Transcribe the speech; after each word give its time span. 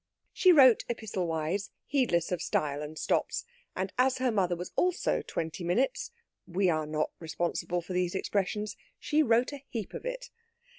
She 0.33 0.51
wrote 0.51 0.83
epistle 0.89 1.27
wise, 1.27 1.69
heedless 1.85 2.31
of 2.31 2.41
style 2.41 2.81
and 2.81 2.97
stops, 2.97 3.45
and 3.75 3.93
as 3.99 4.17
her 4.17 4.31
mother 4.31 4.55
was 4.55 4.71
also 4.75 5.21
twenty 5.21 5.63
minutes 5.63 6.09
we 6.47 6.71
are 6.71 6.87
not 6.87 7.11
responsible 7.19 7.83
for 7.83 7.93
these 7.93 8.15
expressions 8.15 8.75
she 8.97 9.21
wrote 9.21 9.53
a 9.53 9.61
heap 9.69 9.93
of 9.93 10.03
it. 10.03 10.31